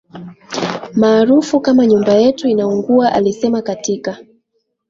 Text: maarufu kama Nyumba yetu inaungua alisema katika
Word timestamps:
maarufu 0.93 1.59
kama 1.59 1.85
Nyumba 1.87 2.13
yetu 2.13 2.47
inaungua 2.47 3.13
alisema 3.13 3.61
katika 3.61 4.17